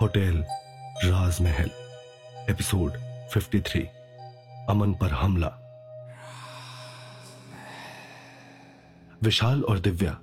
Hotel 0.00 0.44
राजमहल, 1.04 1.70
episode 2.50 2.92
53 3.34 3.80
अमन 4.68 4.94
पर 4.94 5.10
हमला। 5.10 5.48
विशाल 9.22 9.62
और 9.62 9.78
दिव्या 9.78 10.18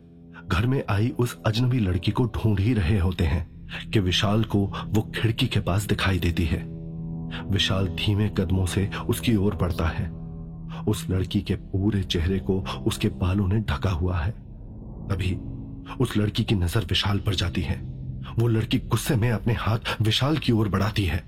घर 0.47 0.65
में 0.65 0.83
आई 0.89 1.09
उस 1.09 1.41
अजनबी 1.45 1.79
लड़की 1.79 2.11
को 2.11 2.25
ढूंढ 2.25 2.59
ही 2.59 2.73
रहे 2.73 2.99
होते 2.99 3.23
हैं 3.23 3.67
कि 3.89 3.99
विशाल 3.99 4.43
को 4.43 4.73
वो 4.85 5.01
खिड़की 5.01 5.47
के 5.47 5.59
पास 5.59 5.83
दिखाई 5.83 6.19
देती 6.19 6.45
है। 6.45 6.63
विशाल 7.49 7.87
धीमे 7.87 8.29
कदमों 8.29 8.65
से 8.65 8.91
उसकी 9.09 9.35
ओर 9.35 9.55
बढ़ता 9.55 9.87
है। 9.87 10.09
उस 10.83 11.07
लड़की 11.09 11.41
के 11.41 11.55
पूरे 11.55 12.03
चेहरे 12.03 12.39
को 12.39 12.61
उसके 12.61 13.09
बालों 13.09 13.47
ने 13.47 13.59
ढका 13.59 13.89
हुआ 13.89 14.17
है। 14.17 14.31
तभी 15.07 15.54
उस 15.99 16.15
लड़की 16.17 16.43
की 16.43 16.55
नज़र 16.55 16.85
विशाल 16.85 17.19
पर 17.19 17.35
जाती 17.35 17.61
है। 17.61 17.75
वो 18.39 18.47
लड़की 18.47 18.77
गुस्से 18.79 19.15
में 19.15 19.29
अपने 19.31 19.53
हाथ 19.53 19.95
विशाल 20.01 20.37
की 20.37 20.51
ओर 20.51 20.69
बढ़ाती 20.69 21.05
है। 21.05 21.23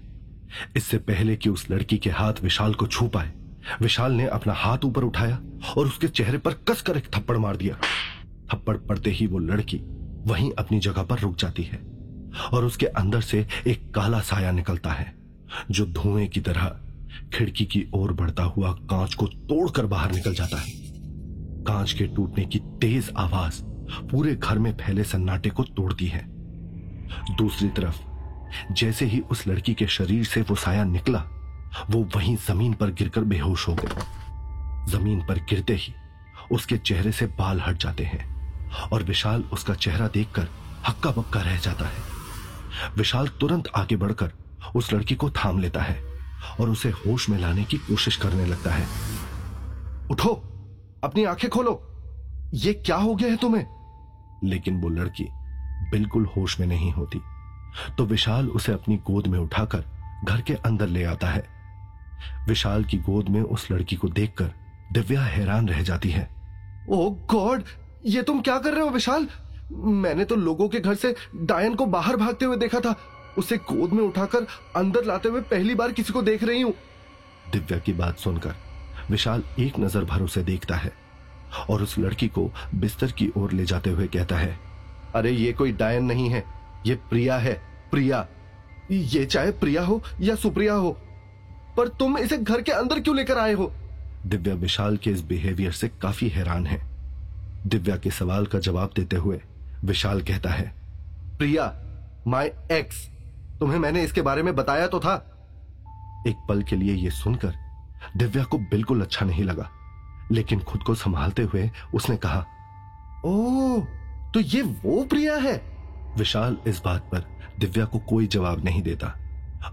इससे 0.78 0.98
पहले 0.98 1.36
कि 1.36 1.50
उस 1.50 1.70
लड़की 1.72 1.98
के 1.98 2.10
हाथ 2.10 2.34
विशाल 2.44 2.74
को 2.74 2.88
छू 2.88 3.08
पाए, 3.08 3.32
विशाल 3.82 4.12
ने 4.12 4.26
अपना 4.28 4.54
हाथ 4.54 4.86
ऊपर 4.86 5.04
उठाया 5.04 5.40
और 5.78 5.88
उसके 5.88 6.08
चेहरे 6.08 6.38
पर 6.38 6.54
कसकर 6.70 6.98
एक 6.98 7.08
थप्पड़ 7.16 7.38
मार 7.38 7.58
दिया। 7.58 7.76
थप्पड़ 8.54 8.76
पड़ते 8.78 9.12
ही 9.12 9.28
वो 9.28 9.40
लड़की 9.40 9.78
वहीं 10.28 10.52
अपनी 10.60 10.80
जगह 10.80 11.04
पर 11.04 11.20
रुक 11.20 11.36
जाती 11.38 11.64
है 11.64 11.80
और 12.54 12.66
उसके 12.66 12.86
अंदर 12.86 13.22
से 13.22 13.46
एक 13.68 13.92
काला 13.94 14.20
साया 14.20 14.52
निकलता 14.52 14.92
है, 14.92 15.14
जो 15.72 15.86
धुएँ 15.86 16.28
की 16.28 16.42
तरह 16.42 16.80
खिड़की 17.34 17.66
की 17.66 17.86
ओर 17.94 18.14
बढ़ता 18.14 18.44
हुआ 18.46 18.72
कांच 18.90 19.14
को 19.14 19.28
तोड़कर 19.28 19.86
बाहर 19.86 20.12
निकल 20.12 20.34
जाता 20.34 20.58
है। 20.58 20.72
कांच 21.64 21.94
के 21.94 22.08
टूटने 22.08 22.46
की 22.46 22.60
तेज 22.82 23.12
आवाज़ 23.18 23.62
पूरे 23.92 24.36
घर 24.36 24.60
में 24.60 24.78
फैले 24.78 25.04
सन्नाटे 25.04 25.50
को 25.50 25.64
तोड़ती 25.64 26.08
है। 26.08 26.26
दूसरी 27.36 27.70
तरफ़, 27.70 28.02
जैसे 28.74 29.06
ही 29.06 29.20
उस 29.20 29.48
लड़की 29.48 29.74
के 29.74 29.88
शरीर 29.88 30.24
से 30.26 30.42
वो 30.42 30.56
साया 30.56 30.84
निकला, 30.84 31.20
वो 31.90 32.10
वहीं 32.16 32.38
ज़मीन 32.38 32.74
पर 32.74 32.92
गिरकर 32.92 33.22
बेहोश 33.22 33.68
हो 33.68 33.76
गई। 33.76 33.88
ज़मीन 34.92 35.26
पर 35.26 35.40
गिरते 35.40 35.76
ही 35.76 35.94
उसके 36.52 36.78
चेहरे 36.78 37.12
से 37.12 37.26
बाल 37.26 37.62
हट 37.62 37.78
जाते 37.78 38.04
हैं 38.04 38.38
और 38.94 39.04
विशाल 39.04 39.42
उसका 39.42 39.74
चेहरा 39.74 40.08
देखकर 40.08 40.48
हक्का 40.88 41.10
बक्का 41.10 41.42
रह 41.42 41.58
जाता 41.58 41.86
है। 41.86 42.18
विशाल 42.98 43.28
तुरंत 43.28 43.64
आगे 43.76 43.96
बढ़कर 43.96 44.32
उस 44.76 44.94
लड़की 44.94 45.16
को 45.16 45.30
थाम 45.30 45.60
लेता 45.60 45.82
है 45.82 46.04
और 46.60 46.70
उसे 46.70 46.90
होश 46.90 47.30
में 47.30 47.40
लाने 47.40 47.64
की 47.64 47.78
कोशिश 47.78 48.16
करने 48.16 48.46
लगता 48.46 48.72
है। 48.72 48.88
उठो, 50.12 50.30
अपनी 51.04 51.24
आँखें 51.24 51.50
खोलो। 51.50 51.84
ये 52.54 52.74
क्या 52.74 52.96
हो 52.96 53.16
गया 53.16 53.30
है 53.30 53.36
तुम्हें? 53.36 53.77
लेकिन 54.48 54.82
वो 54.82 54.90
लड़की 54.90 55.28
बिल्कुल 55.92 56.26
होश 56.26 56.60
में 56.60 56.68
नहीं 56.68 56.92
होती। 56.92 57.22
तो 57.98 58.06
विशाल 58.06 58.48
उसे 58.50 58.72
अपनी 58.72 58.96
गोद 59.08 59.28
में 59.28 59.40
उठाकर 59.40 59.84
घर 60.26 60.42
के 60.42 60.54
अंदर 60.66 60.88
ले 60.88 61.04
आता 61.04 61.28
है। 61.28 61.44
विशाल 62.48 62.84
की 62.84 62.98
गोद 63.00 63.30
में 63.30 63.42
उस 63.42 63.70
लड़की 63.72 63.96
को 63.96 64.10
देखकर 64.10 64.52
दिव्या 64.94 65.22
हैरान 65.22 65.68
रह 65.70 65.82
जाती 65.82 66.10
है। 66.10 66.30
ओ 66.90 67.10
गॉड 67.30 67.64
ये 68.06 68.22
तुम 68.22 68.42
क्या 68.42 68.58
कर 68.58 68.74
रहे 68.74 68.84
हो 68.84 68.90
विशाल? 68.90 69.28
मैंने 69.72 70.26
तो 70.26 70.36
लोगों 70.36 70.68
के 70.70 70.80
घर 70.80 70.96
से 70.96 71.16
डायन 71.36 71.76
को 71.76 71.86
बाहर 71.86 72.16
भागते 72.16 72.46
हुए 72.46 72.58
देखा 72.58 72.80
था। 72.80 72.96
उसे 73.38 73.58
गोद 73.72 73.94
में 73.94 74.04
उठाकर 74.04 74.48
अंदर 74.76 75.06
लाते 75.06 75.30
हुए 75.30 75.42
पहली 75.42 75.76
बार 75.76 75.92
किसी 75.92 76.14
को 76.14 76.22
देख 76.22 76.44
रही 76.44 76.62
हूँ। 76.62 76.74
दिव्या 77.52 77.80
की 77.80 77.94
बात 77.94 78.18
सुनकर 78.18 78.56
विशाल 79.10 79.44
एक 79.60 79.80
नज़र 79.80 80.06
भर 80.06 80.22
उसे 80.22 80.44
देखता 80.44 80.76
है। 80.76 80.92
और 81.70 81.84
उस 81.84 82.00
लड़की 82.00 82.28
को 82.28 82.52
बिस्तर 82.76 83.12
की 83.12 83.32
ओर 83.38 83.52
ले 83.52 83.66
जाते 83.66 83.90
हुए 83.90 84.08
कहता 84.08 84.38
है, 84.38 84.60
अरे, 85.16 85.32
ये 85.32 85.54
कोई 85.54 85.72
डायन 85.72 86.06
नहीं 86.06 86.30
है, 86.30 86.44
ये 86.86 86.96
प्रिया 86.96 87.38
है, 87.38 87.62
प्रिया। 87.92 88.28
ये 88.92 89.26
चाहे 89.26 89.52
प्रिया 89.52 89.84
हो 89.84 90.02
या 90.22 90.36
सुप्रिया 90.36 90.74
हो, 90.74 90.92
पर 91.78 91.88
तुम 91.88 92.18
इसे 92.18 92.38
घर 92.38 92.62
के 92.62 92.72
अंदर 92.72 93.00
क्यों 93.00 93.16
लेकर 93.16 93.38
आए 93.38 93.54
हो? 93.54 93.72
दिव्या 94.26 94.56
विशाल 94.56 94.98
के 94.98 95.12
इस 95.12 95.22
बिहेवियर 95.22 95.72
से 95.72 95.88
काफ़ी 95.88 96.30
हैरान 96.30 96.68
है। 96.68 96.82
दिव्या 97.68 97.98
के 97.98 98.12
सवाल 98.12 98.46
का 98.46 98.60
जवाब 98.60 98.90
देते 98.96 99.16
हुए 99.16 99.42
विशाल 99.84 100.22
कहता 100.22 100.50
है, 100.50 100.74
प्रिया 101.38 101.74
माई 102.28 102.48
एक्स 102.72 103.10
तुम्हें 103.60 103.80
मैंने 103.80 104.04
इसके 104.04 104.22
बारे 104.22 104.44
में 104.44 104.56
बताया 104.56 104.88
तो 104.88 105.00
था? 105.00 105.34
एक 106.28 106.36
पल 106.50 106.62
के 106.64 106.76
लिए 106.76 106.94
यह 106.96 107.10
सुनकर 107.10 107.54
दिव्या 108.18 108.44
को 108.44 108.58
बिल्कुल 108.58 109.02
अच्छा 109.02 109.26
नहीं 109.26 109.44
लगा। 109.44 109.70
लेकिन 110.32 110.60
खुद 110.60 110.84
को 110.84 110.96
संभालते 110.96 111.44
हुए 111.44 111.70
उसने 111.94 112.18
कहा 112.18 112.46
ओ 113.26 113.82
तो 114.34 114.40
ये 114.40 114.62
वो 114.62 115.04
प्रिया 115.04 115.36
है? 115.36 115.56
विशाल 116.18 116.58
इस 116.68 116.82
बात 116.86 117.10
पर 117.12 117.24
दिव्या 117.60 117.86
को 117.86 118.00
कोई 118.00 118.28
जवाब 118.28 118.64
नहीं 118.66 118.82
देता 118.82 119.08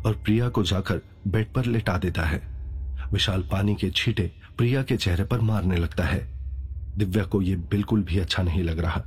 और 0.07 0.13
प्रिया 0.15 0.49
को 0.49 0.63
जाकर 0.63 1.01
बेड 1.29 1.53
पर 1.53 1.65
लेटा 1.65 1.97
देता 1.99 2.23
है। 2.23 2.41
विशाल 3.13 3.43
पानी 3.43 3.75
के 3.75 3.91
छींटे 3.91 4.33
प्रिया 4.59 4.83
के 4.83 4.97
चेहरे 4.97 5.25
पर 5.25 5.41
मारने 5.41 5.77
लगता 5.77 6.05
है। 6.05 6.21
दिव्या 6.99 7.25
को 7.25 7.43
यह 7.43 7.57
बिल्कुल 7.71 8.03
भी 8.03 8.19
अच्छा 8.19 8.43
नहीं 8.43 8.63
लग 8.63 8.79
रहा 8.79 9.03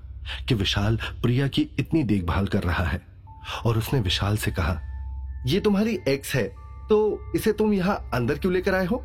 कि 0.48 0.56
विशाल 0.56 0.98
प्रिया 1.22 1.48
की 1.48 1.62
इतनी 1.80 2.04
देखभाल 2.04 2.48
कर 2.48 2.64
रहा 2.64 2.84
है। 2.84 3.02
और 3.66 3.78
उसने 3.78 4.00
विशाल 4.00 4.38
से 4.38 4.52
कहा 4.52 4.80
यह 5.48 5.60
तुम्हारी 5.60 6.00
एक्स 6.08 6.36
है 6.36 6.44
तो 6.90 7.32
इसे 7.36 7.52
तुम 7.54 7.74
यहाँ 7.74 8.10
अंदर 8.14 8.38
क्यों 8.38 8.54
लेकर 8.54 8.76
आए 8.76 8.86
हो? 8.86 9.04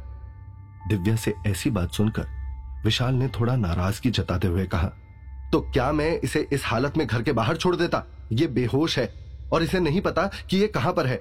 दिव्या 0.88 1.16
से 1.16 1.34
ऐसी 1.47 1.70
बात 1.70 1.93
सुनकर 1.93 2.26
विशाल 2.84 3.15
ने 3.15 3.28
थोड़ा 3.31 3.56
नाराज़गी 3.56 4.10
जताते 4.10 4.48
हुए 4.48 4.66
कहा 4.66 4.93
तो 5.53 5.60
क्या 5.62 5.91
मैं 5.93 6.10
इसे 6.19 6.47
इस 6.53 6.65
हालत 6.65 6.97
में 6.97 7.06
घर 7.06 7.22
के 7.22 7.32
बाहर 7.32 7.56
छोड़ 7.56 7.75
देता? 7.76 8.03
ये 8.32 8.47
बेहोश 8.48 8.98
है 8.98 9.12
और 9.53 9.62
इसे 9.62 9.81
नहीं 9.81 10.00
पता 10.00 10.26
कि 10.50 10.56
ये 10.56 10.66
कहाँ 10.69 10.93
पर 10.93 11.06
है। 11.06 11.20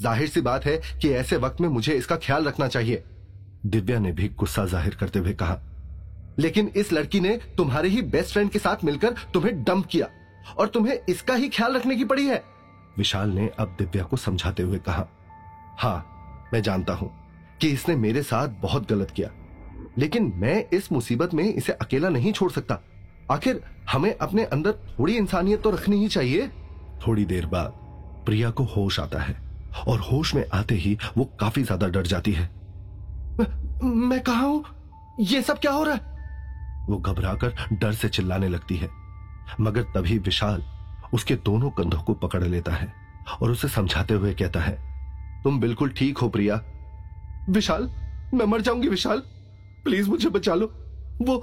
ज़ाहिर 0.00 0.28
सी 0.28 0.40
बात 0.40 0.64
है 0.66 0.76
कि 1.02 1.10
ऐसे 1.10 1.36
वक्त 1.36 1.60
में 1.60 1.68
मुझे 1.68 1.94
इसका 1.94 2.16
ख्याल 2.16 2.44
रखना 2.44 2.68
चाहिए। 2.68 3.02
दिव्या 3.66 3.98
ने 3.98 4.12
भी 4.12 4.28
गुस्सा 4.30 4.64
ज़ाहिर 4.66 4.94
करते 4.94 5.18
हुए 5.18 5.32
कहा, 5.34 5.58
लेकिन 6.38 6.70
इस 6.76 6.92
लड़की 6.92 7.20
ने 7.20 7.36
तुम्हारे 7.56 7.88
ही 7.88 8.02
बेस्ट 8.04 8.32
फ्रेंड 8.32 8.50
के 8.50 8.58
साथ 8.58 8.84
मिलकर 8.84 9.14
तुम्हें 9.34 9.62
डंप 9.64 9.86
किया 9.86 10.08
और 10.58 10.68
तुम्हें 10.68 10.98
इसका 11.08 11.34
ही 11.34 11.48
ख्याल 11.48 11.76
रखने 11.76 11.96
की 11.96 12.04
पड़ी 12.04 12.26
है। 12.26 12.42
विशाल 12.98 13.30
ने 13.30 13.50
अब 13.58 13.74
दिव्या 13.78 14.04
को 14.04 14.16
समझाते 14.18 14.62
हुए 14.62 14.78
कहा 14.80 15.06
हाँ 15.78 16.50
मैं 16.52 16.62
जानता 16.62 16.92
हूँ। 16.92 17.10
कि 17.60 17.68
इसने 17.68 17.96
मेरे 17.96 18.22
साथ 18.22 18.48
बहुत 18.62 18.88
गलत 18.88 19.10
किया। 19.10 19.30
लेकिन 19.98 20.32
मैं 20.36 20.64
इस 20.72 20.90
मुसीबत 20.92 21.34
में 21.34 21.44
इसे 21.44 21.72
अकेला 21.72 22.08
नहीं 22.08 22.32
छोड़ 22.32 22.50
सकता। 22.52 22.78
आखिर 23.30 23.62
हमें 23.90 24.14
अपने 24.16 24.44
अंदर 24.46 24.72
थोड़ी 24.90 25.16
इंसानियत 25.16 25.62
तो 25.62 25.70
रखनी 25.70 25.96
ही 25.96 26.08
चाहिए। 26.08 26.48
थोड़ी 27.06 27.24
देर 27.24 27.46
बाद 27.46 27.72
प्रिया 28.26 28.50
को 28.50 28.64
होश 28.66 28.98
आता 29.00 29.20
है 29.20 29.36
और 29.86 29.98
होश 30.02 30.34
में 30.34 30.44
आते 30.54 30.74
ही 30.74 30.96
वो 31.16 31.24
काफ़ी 31.40 31.62
ज़्यादा 31.62 31.88
डर 31.88 32.06
जाती 32.06 32.32
है। 32.32 32.48
मैं 33.82 34.20
कहा 34.20 34.40
हूँ? 34.40 34.64
ये 35.20 35.42
सब 35.42 35.58
क्या 35.58 35.72
हो 35.72 35.82
रहा 35.84 35.94
है? 35.94 36.08
वो 36.88 36.98
घबराकर 36.98 37.54
डर 37.72 37.92
से 37.92 38.08
चिल्लाने 38.08 38.48
लगती 38.48 38.76
है। 38.76 38.88
मगर 39.60 39.82
तभी 39.94 40.18
विशाल 40.18 40.62
उसके 41.14 41.34
दोनों 41.36 41.70
कंधों 41.70 42.02
को 42.02 42.14
पकड़ 42.16 42.42
लेता 42.44 42.72
है 42.72 42.92
और 43.40 43.50
उसे 43.50 43.68
समझाते 43.68 44.14
हुए 44.14 44.32
कहता 44.34 44.60
है, 44.60 44.78
तुम 45.44 45.60
बिल्कुल 45.60 45.90
ठीक 45.90 46.18
हो 46.18 46.28
प्रिया। 46.28 46.56
विशाल, 47.48 47.90
मैं 48.34 48.44
मर 48.44 48.60
जाऊँगी 48.60 48.88
विशाल। 48.88 49.22
प्लीज़ 49.84 50.08
मुझे 50.10 50.28
बचा 50.28 50.54
लो। 50.54 50.66
वो 51.22 51.36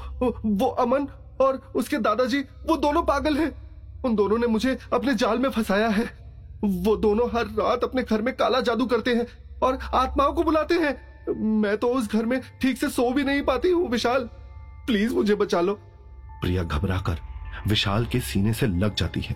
वो 0.46 0.68
अमन 0.80 1.08
और 1.42 1.56
उसके 1.76 1.98
दादाजी, 1.98 2.40
वो 2.40 2.78
दोनों 2.78 3.02
पागल 3.04 3.38
हैं। 3.38 3.52
उन 4.06 4.16
दोनों 4.16 4.38
ने 4.38 4.48
मुझे 4.48 4.78
अपने 4.94 5.14
जाल 5.14 5.40
में 5.40 5.50
फंसाया 5.50 5.88
है। 5.88 6.06
वो 6.64 6.96
दोनों 6.98 7.28
हर 7.28 7.46
रात 7.60 7.84
अपने 7.84 8.04
घर 8.04 8.22
में 8.22 8.34
काला 8.36 8.62
जादू 8.62 8.86
करते 8.86 9.16
हैं 9.16 9.26
और 9.64 9.80
आत्माओं 9.94 10.34
को 10.34 10.44
बुलाते 10.44 10.76
हैं। 10.76 10.96
मैं 11.62 11.78
तो 11.78 11.88
उस 11.88 12.12
घर 12.14 12.26
में 12.26 12.40
ठीक 12.62 12.78
से 12.78 12.90
सो 12.90 13.10
भी 13.12 13.24
नहीं 13.24 13.42
पाती 13.42 13.70
हूँ, 13.70 13.90
विशाल। 13.90 14.30
प्लीज़ 14.88 15.14
मुझे 15.14 15.36
बचा 15.36 15.62
लो। 15.62 15.74
प्रिया 16.42 16.64
घबराकर 16.64 17.20
विशाल 17.68 18.06
के 18.06 18.20
सीने 18.20 18.54
से 18.54 18.68
लग 18.68 18.96
जाती 18.96 19.22
है। 19.22 19.36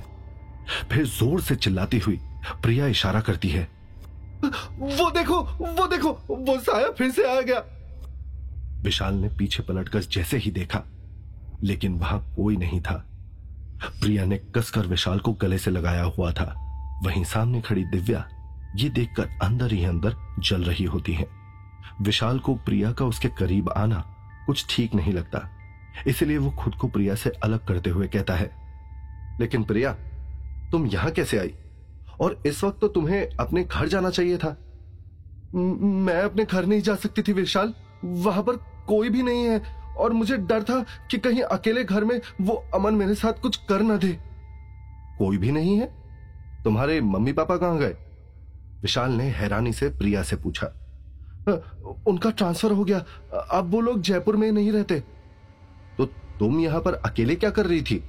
फिर 0.91 1.05
ज़ोर 1.05 1.41
से 1.41 1.55
चिल्लाती 1.55 1.97
हुई 1.97 2.19
प्रिया 2.63 2.87
इशारा 2.87 3.22
करती 3.22 3.49
है। 3.49 3.67
वो 4.43 5.09
देखो 5.11 5.40
वो 5.41 5.88
देखो, 5.88 6.11
वो 6.29 6.59
साया 6.59 6.90
फिर 6.90 7.11
से 7.11 7.23
आ 7.29 7.40
गया। 7.41 7.64
विशाल 8.84 9.16
ने 9.16 9.29
पीछे 9.29 9.64
पलटकर 9.64 10.03
जैसे 10.03 10.38
ही 10.38 10.52
देखा, 10.52 10.84
लेकिन 11.64 11.96
वहाँ 11.96 12.20
कोई 12.35 12.58
नहीं 12.58 12.79
था। 12.82 12.93
प्रिया 14.02 14.26
ने 14.26 14.38
कसकर 14.55 14.88
विशाल 14.88 15.20
को 15.20 15.34
गले 15.34 15.58
से 15.58 15.72
लगाया 15.72 16.03
हुआ 16.08 16.32
था। 16.32 16.53
वहीं 17.05 17.23
सामने 17.23 17.61
खड़ी 17.61 17.84
दिव्या, 17.84 18.28
ये 18.76 18.90
देखकर 18.90 19.29
अंदर 19.43 19.72
ही 19.72 19.84
अंदर 19.85 20.16
जल 20.40 20.64
रही 20.64 20.85
होती 20.85 21.14
है। 21.14 21.28
विशाल 22.02 22.40
को 22.40 22.55
प्रिया 22.55 22.91
का 22.91 23.05
उसके 23.05 23.29
करीब 23.29 23.70
आना 23.70 24.03
कुछ 24.46 24.66
ठीक 24.70 24.94
नहीं 24.96 25.14
लगता। 25.14 25.47
इसलिए 26.08 26.37
वो 26.37 26.52
खुद 26.52 26.76
को 26.76 26.87
प्रिया 26.87 27.16
से 27.16 27.29
अलग 27.44 27.66
करते 27.67 27.90
हुए 27.90 28.08
कहता 28.08 28.35
है, 28.35 28.49
लेकिन 29.40 29.64
प्रिया, 29.64 29.91
तुम 30.72 30.85
यहाँ 30.87 31.11
कैसे 31.11 31.40
आई? 31.40 31.53
और 32.22 32.41
इस 32.46 32.64
वक्त 32.64 32.79
तो 32.82 32.88
तुम्हें 32.88 33.29
अपने 33.40 33.64
घर 33.64 33.88
जाना 33.88 34.09
चाहिए 34.09 34.38
था। 34.38 34.56
मैं 35.56 36.22
अपने 36.22 36.46
घर 36.46 36.66
नहीं 36.66 36.82
जा 36.82 36.96
सकती 36.96 37.22
थी 37.22 37.34
विशाल। 37.34 37.73
वहाँ 38.03 38.44
पर 38.44 38.56
कोई 38.88 39.09
भी 39.09 39.23
नहीं 39.23 39.46
है। 39.46 39.62
और 39.91 40.14
मुझे 40.14 40.38
डर 40.38 40.64
था 40.64 40.79
कि 41.12 41.18
कहीं 41.18 41.41
अकेले 41.41 41.84
घर 41.84 42.03
में 42.03 42.20
वो 42.41 42.53
अमन 42.73 42.94
मेरे 42.94 43.16
साथ 43.16 43.41
कुछ 43.41 43.56
कर 43.70 43.82
ना 43.82 43.97
दे। 43.97 44.12
कोई 45.18 45.38
भी 45.38 45.52
नहीं 45.52 45.76
है? 45.78 45.88
तुम्हारे 46.64 47.02
मम्मी 47.02 47.34
पापा 47.34 47.58
कहाँ 47.58 47.78
गए? 47.78 47.96
विशाल 48.82 49.12
ने 49.12 49.23
हैरानी 49.23 49.73
से 49.73 49.90
प्रिया 49.90 50.23
से 50.23 50.35
पूछा। 50.35 50.68
उनका 52.08 52.29
ट्रांसफ़र 52.29 52.72
हो 52.72 52.84
गया। 52.84 53.03
अब 53.52 53.72
वो 53.72 53.82
लोग 53.82 54.02
जयपुर 54.02 54.35
में 54.35 54.52
नहीं 54.52 54.72
रहते। 54.72 55.00
तो 55.97 56.06
तुम 56.40 56.59
यहाँ 56.59 56.82
पर 56.82 56.94
अकेले 56.94 57.35
क्या 57.35 57.50
कर 57.50 57.66
रही 57.66 57.82
थी? 57.82 58.03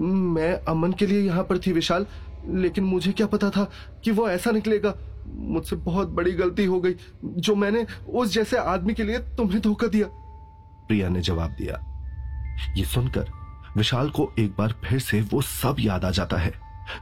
मैं 0.00 0.52
अमन 0.64 0.92
के 0.92 1.06
लिए 1.06 1.20
यहाँ 1.20 1.44
पर 1.44 1.58
थी 1.58 1.72
विशाल। 1.72 2.06
लेकिन 2.48 2.84
मुझे 2.84 3.12
क्या 3.12 3.26
पता 3.26 3.50
था 3.50 3.64
कि 4.04 4.10
वो 4.10 4.28
ऐसा 4.28 4.50
निकलेगा। 4.50 4.94
मुझसे 5.26 5.76
बहुत 5.76 6.08
बड़ी 6.08 6.32
गलती 6.32 6.64
हो 6.64 6.80
गई। 6.80 6.94
जो 7.24 7.54
मैंने 7.54 7.86
उस 8.08 8.32
जैसे 8.32 8.56
आदमी 8.56 8.94
के 8.94 9.04
लिए 9.04 9.18
तुम्हें 9.18 9.60
धोखा 9.60 9.86
दिया। 9.86 10.06
प्रिया 10.86 11.08
ने 11.08 11.20
जवाब 11.20 11.50
दिया। 11.50 11.82
ये 12.76 12.84
सुनकर 12.84 13.30
विशाल 13.76 14.10
को 14.10 14.30
एक 14.38 14.54
बार 14.58 14.74
फिर 14.84 14.98
से 14.98 15.20
वो 15.22 15.40
सब 15.40 15.76
याद 15.80 16.04
आ 16.04 16.10
जाता 16.10 16.36
है, 16.36 16.52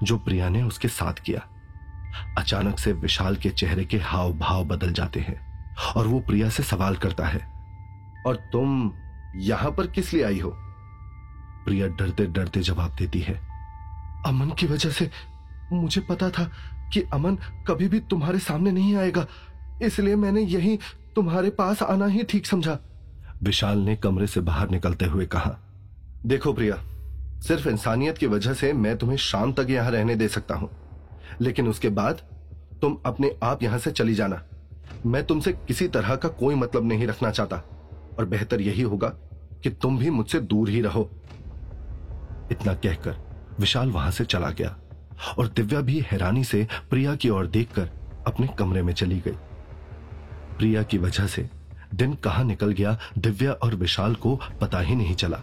जो 0.02 0.16
प्रिया 0.18 0.48
ने 0.48 0.62
उसके 0.62 0.88
साथ 0.88 1.20
किया। 1.20 1.40
अचानक 2.38 2.78
से 2.78 2.92
विशाल 2.92 3.36
के 3.36 3.50
चेहरे 3.50 3.84
के 3.84 3.98
हाव 3.98 4.32
भाव 4.32 4.64
बदल 4.64 4.92
जाते 4.92 5.20
हैं 5.20 5.36
और 5.96 6.06
वो 6.06 6.20
प्रिया 6.20 6.48
से 6.48 6.62
सवाल 6.62 6.96
करता 6.96 7.26
है, 7.26 7.40
और 8.26 8.36
तुम 8.52 8.92
यहाँ 9.36 9.70
पर 9.70 9.86
किस 9.86 10.12
लिए 10.12 10.22
आई 10.22 10.38
हो? 10.38 10.52
प्रिया 11.66 11.86
डरते 11.88 12.26
डरते 12.26 12.60
जवाब 12.60 12.94
देती 12.98 13.20
है, 13.20 13.34
अमन 14.26 14.50
की 14.50 14.66
वजह 14.66 14.90
से 14.90 15.10
मुझे 15.74 16.00
पता 16.00 16.30
था 16.30 16.50
कि 16.92 17.02
अमन 17.12 17.38
कभी 17.66 17.88
भी 17.88 18.00
तुम्हारे 18.00 18.38
सामने 18.38 18.72
नहीं 18.72 18.96
आएगा। 18.96 19.26
इसलिए 19.82 20.16
मैंने 20.16 20.40
यही 20.40 20.78
तुम्हारे 21.16 21.50
पास 21.50 21.82
आना 21.82 22.06
ही 22.06 22.22
ठीक 22.22 22.46
समझा। 22.46 22.78
विशाल 23.42 23.78
ने 23.78 23.96
कमरे 23.96 24.26
से 24.26 24.40
बाहर 24.40 24.70
निकलते 24.70 25.04
हुए 25.04 25.26
कहा, 25.26 25.58
देखो 26.26 26.52
प्रिया, 26.52 26.76
सिर्फ़ 27.40 27.68
इंसानियत 27.68 28.18
की 28.18 28.26
वजह 28.26 28.54
से 28.54 28.72
मैं 28.72 28.96
तुम्हें 28.98 29.16
शाम 29.16 29.52
तक 29.52 29.66
यहाँ 29.70 29.90
रहने 29.90 30.16
दे 30.16 30.28
सकता 30.28 30.54
हूँ। 30.54 30.70
लेकिन 31.40 31.68
उसके 31.68 31.88
बाद 31.88 32.22
तुम 32.82 32.98
अपने 33.06 33.36
आप 33.42 33.62
यहाँ 33.62 33.78
से 33.78 33.90
चली 33.90 34.14
जाना। 34.14 34.42
मैं 35.06 35.24
तुमसे 35.24 35.52
किसी 35.52 35.88
तरह 35.88 36.16
का 36.16 36.28
कोई 36.28 36.54
मतलब 36.54 36.84
नहीं 36.84 37.06
रखना 37.06 37.30
चाहता। 37.30 37.62
और 38.18 38.24
बेहतर 38.24 38.60
यही 38.60 38.82
होगा 38.82 39.08
कि 39.62 39.70
तुम 39.70 39.98
भी 39.98 40.10
मुझसे 40.10 40.40
दूर 40.40 40.68
ही 40.68 40.80
रहो। 40.80 41.10
इतना 42.52 42.74
कहकर 42.74 43.16
विशाल 43.60 43.90
वहाँ 43.90 44.10
से 44.10 44.24
चला 44.24 44.50
गया। 44.50 44.76
और 45.38 45.48
दिव्या 45.48 45.80
भी 45.80 46.00
हैरानी 46.00 46.44
से 46.44 46.66
प्रिया 46.90 47.16
की 47.16 47.28
ओर 47.28 47.46
देखकर 47.46 47.90
अपने 48.26 48.46
कमरे 48.58 48.82
में 48.82 48.92
चली 48.92 49.20
गई। 49.20 49.36
प्रिया 50.58 50.82
की 50.82 50.98
वजह 50.98 51.26
से 51.26 51.50
दिन 51.94 52.14
कहाँ 52.14 52.44
निकल 52.44 52.72
गया 52.72 52.98
दिव्या 53.18 53.52
और 53.52 53.74
विशाल 53.74 54.14
को 54.14 54.40
पता 54.60 54.80
ही 54.80 54.94
नहीं 54.94 55.14
चला। 55.14 55.40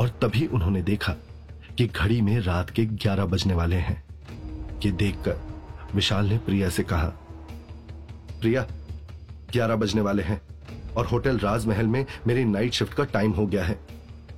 और 0.00 0.08
तभी 0.08 0.46
उन्होंने 0.46 0.82
देखा 0.82 1.12
कि 1.78 1.86
घड़ी 1.86 2.20
में 2.20 2.40
रात 2.40 2.70
के 2.70 2.84
ग्यारह 2.84 3.24
बजने 3.24 3.54
वाले 3.54 3.76
हैं। 3.76 4.04
कि 4.78 4.92
देखकर 4.92 5.40
विशाल 5.94 6.26
ने 6.26 6.38
प्रिया 6.38 6.68
से 6.68 6.82
कहा, 6.82 7.06
प्रिया, 8.40 8.66
ग्यारह 9.52 9.76
बजने 9.76 10.00
वाले 10.00 10.22
हैं 10.22 10.42
और 10.96 11.06
होटल 11.06 11.38
राजमहल 11.38 11.86
में 11.86 12.06
मेरी 12.26 12.44
नाइट 12.44 12.72
शिफ्ट 12.72 12.94
का 12.94 13.04
टाइम 13.04 13.32
हो 13.32 13.46
गया 13.46 13.64
है। 13.64 13.80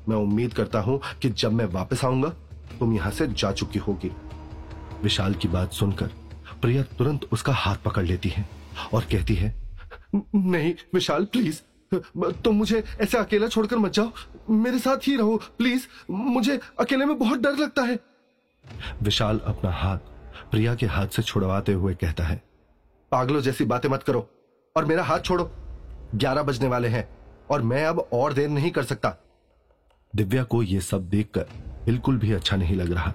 मैं 0.09 0.17
उम्मीद 0.17 0.55
करता 0.55 0.81
हूँ 0.81 1.01
कि 1.23 1.31
जब 1.31 1.53
मैं 1.53 1.65
वापस 1.65 2.05
आऊँगा, 2.05 2.29
तुम 2.79 2.95
यहाँ 2.95 3.11
से 3.11 3.27
जा 3.27 3.53
चुकी 3.53 3.79
होगी। 3.79 4.11
विशाल 5.05 5.35
की 5.35 5.49
बात 5.49 5.73
सुनकर 5.73 6.11
प्रिया 6.63 6.83
तुरंत 6.99 7.25
उसका 7.33 7.53
हाथ 7.55 7.77
पकड़ 7.85 8.05
लेती 8.05 8.29
है 8.29 8.49
और 8.95 9.05
कहती 9.13 9.35
है 9.35 9.55
नहीं, 10.15 10.75
विशाल 10.95 11.25
प्लीज़ 11.25 11.61
तुम 12.45 12.55
मुझे 12.55 12.83
ऐसे 13.01 13.19
अकेला 13.19 13.49
छोड़कर 13.49 13.77
मत 13.79 13.93
जाओ। 13.93 14.11
मेरे 14.53 14.79
साथ 14.79 15.07
ही 15.07 15.17
रहो 15.17 15.37
प्लीज़ 15.59 15.87
मुझे 16.11 16.59
अकेले 16.81 17.05
में 17.05 17.19
बहुत 17.19 17.41
डर 17.41 17.57
लगता 17.57 17.83
है। 17.83 17.99
विशाल 19.03 19.41
अपना 19.47 19.71
हाथ 19.73 19.99
प्रिया 20.51 20.75
के 20.75 20.87
हाथ 20.87 21.09
से 21.09 21.23
छुड़वाते 21.23 21.73
हुए 21.73 21.95
कहता 21.95 22.25
है, 22.25 22.37
पागलों 23.13 23.41
जैसी 23.41 23.65
बातें 23.65 23.89
मत 23.89 24.03
करो 24.03 24.29
और 24.77 24.85
मेरा 24.85 25.05
हाथ 25.05 25.21
छोड़ो। 25.21 25.51
ग्यारह 26.15 26.43
बजने 26.43 26.69
वाले 26.69 26.89
हैं 26.89 27.09
और 27.51 27.63
मैं 27.63 27.85
अब 27.85 27.99
और 28.13 28.33
देर 28.33 28.49
नहीं 28.49 28.71
कर 28.71 28.85
सकता। 28.85 29.17
दिव्या 30.13 30.43
को 30.45 30.63
यह 30.63 30.81
सब 30.83 31.09
देखकर 31.09 31.47
बिल्कुल 31.87 32.19
भी 32.19 32.33
अच्छा 32.33 32.57
नहीं 32.57 32.77
लग 32.77 32.93
रहा। 32.93 33.13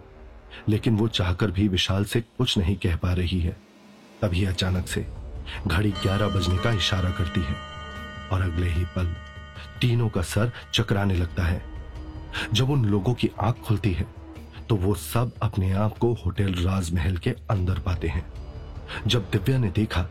लेकिन 0.70 0.98
वो 0.98 1.08
चाहकर 1.10 1.52
भी 1.52 1.68
विशाल 1.68 2.06
से 2.06 2.22
कुछ 2.38 2.58
नहीं 2.58 2.76
कह 2.76 2.96
पा 2.96 3.14
रही 3.14 3.40
है। 3.40 3.56
तभी 4.22 4.44
अचानक 4.46 4.88
से 4.88 5.06
घड़ी 5.68 5.92
ग्यारह 5.94 6.30
बजने 6.30 6.58
का 6.58 6.72
इशारा 6.74 7.10
करती 7.10 7.42
है 7.42 7.56
और 8.32 8.42
अगले 8.42 8.70
ही 8.70 8.84
पल 8.96 9.14
तीनों 9.82 10.10
का 10.10 10.22
सर 10.24 10.52
चकराने 10.74 11.16
लगता 11.16 11.44
है। 11.44 11.62
जब 12.54 12.70
उन 12.70 12.86
लोगों 12.86 13.14
की 13.14 13.30
आँख 13.42 13.62
खुलती 13.66 13.92
है 13.94 14.06
तो 14.70 14.76
वो 14.76 14.94
सब 14.96 15.32
अपने 15.42 15.72
आप 15.74 15.98
को 15.98 16.14
होटल 16.16 16.54
राजमहल 16.56 17.18
के 17.18 17.30
अंदर 17.50 17.80
पाते 17.80 18.08
हैं। 18.08 18.26
जब 19.08 19.30
दिव्या 19.32 19.58
ने 19.58 19.70
देखा 19.72 20.02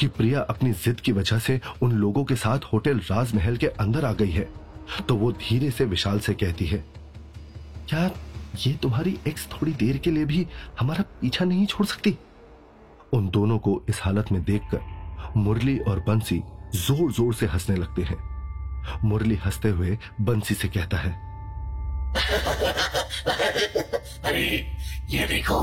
कि 0.00 0.06
प्रिया 0.08 0.40
अपनी 0.40 0.72
जिद 0.74 1.00
की 1.00 1.12
वजह 1.12 1.38
से 1.38 1.60
उन 1.82 1.92
लोगों 1.92 2.24
के 2.24 2.36
साथ 2.36 2.72
होटल 2.72 2.98
राजमहल 3.00 3.56
के 3.56 3.66
अंदर 3.66 4.04
आ 4.04 4.12
गई 4.12 4.30
है 4.30 4.48
तो 5.08 5.14
वो 5.16 5.30
धीरे 5.32 5.70
से 5.70 5.84
विशाल 5.84 6.20
से 6.20 6.34
कहती 6.34 6.66
है, 6.66 6.84
क्या 7.88 8.08
ये 8.66 8.72
तुम्हारी 8.74 9.18
एक्स 9.28 9.46
थोड़ी 9.52 9.72
देर 9.72 9.96
के 9.98 10.10
लिए 10.10 10.24
भी 10.24 10.46
हमारा 10.80 11.02
पीछा 11.20 11.44
नहीं 11.44 11.66
छोड़ 11.66 11.86
सकती? 11.86 12.16
उन 13.12 13.28
दोनों 13.28 13.58
को 13.58 13.82
इस 13.88 14.00
हालत 14.02 14.32
में 14.32 14.42
देखकर 14.44 14.80
मुरली 15.36 15.78
और 15.78 16.00
बंसी 16.00 16.42
ज़ोर 16.74 17.12
ज़ोर 17.12 17.34
से 17.34 17.46
हंसने 17.46 17.76
लगते 17.76 18.02
हैं। 18.02 18.16
मुरली 19.04 19.34
हँसते 19.34 19.68
हुए 19.68 19.98
बंसी 20.20 20.54
से 20.54 20.68
कहता 20.68 20.98
है 20.98 21.12
अरे 24.24 24.46
ये 25.10 25.26
देखो 25.26 25.60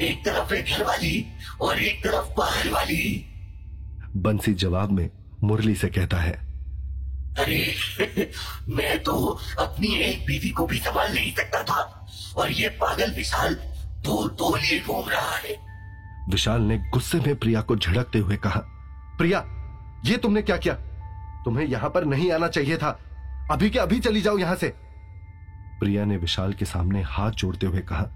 एक 0.00 0.24
तरफ़ 0.24 0.54
है 0.54 0.62
घर 0.62 0.84
वाली 0.84 1.26
और 1.60 1.78
एक 1.78 2.04
तरफ़ 2.04 2.28
बाहर 2.38 2.68
वाली। 2.70 3.24
बंसी 4.16 4.54
जवाब 4.54 4.90
में 4.90 5.10
मुरली 5.44 5.74
से 5.74 5.88
कहता 5.88 6.16
है 6.16 6.47
अरे, 7.38 8.30
मैं 8.68 8.98
तो 9.02 9.12
अपनी 9.58 9.94
एक 10.00 10.26
बीवी 10.26 10.50
को 10.50 10.66
भी 10.66 10.78
संभाल 10.78 11.12
नहीं 11.14 11.32
सकता 11.32 11.62
था। 11.62 12.06
और 12.36 12.50
ये 12.52 12.68
पागल 12.68 13.10
विशाल 13.10 13.54
दो 14.04 14.28
दो 14.28 14.54
लिए 14.56 14.80
घूम 14.80 15.08
रहा 15.08 15.36
है। 15.36 15.56
विशाल 16.30 16.62
ने 16.62 16.78
गुस्से 16.90 17.18
में 17.18 17.34
प्रिया 17.36 17.60
को 17.60 17.76
झड़कते 17.76 18.18
हुए 18.18 18.36
कहा, 18.36 18.60
प्रिया, 19.18 19.44
ये 20.04 20.16
तुमने 20.16 20.42
क्या 20.42 20.56
किया? 20.56 20.74
तुम्हें 21.44 21.66
यहाँ 21.66 21.90
पर 21.90 22.04
नहीं 22.04 22.30
आना 22.32 22.48
चाहिए 22.48 22.76
था। 22.76 22.98
अभी 23.50 23.70
के 23.70 23.78
अभी 23.78 23.98
चली 24.00 24.20
जाओ 24.20 24.38
यहाँ 24.38 24.56
से। 24.56 24.68
प्रिया 25.80 26.04
ने 26.04 26.16
विशाल 26.16 26.52
के 26.52 26.64
सामने 26.64 27.02
हाथ 27.02 27.32
जोड़ते 27.32 27.66
हुए 27.66 27.80
कहा, 27.80 28.06